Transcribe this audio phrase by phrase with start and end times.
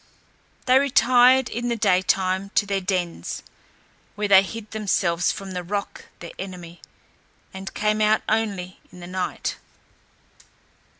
[0.65, 3.43] They retired in the day time to their dens,
[4.15, 6.81] where they hid themselves from the roc their enemy,
[7.53, 9.57] and came out only in the night.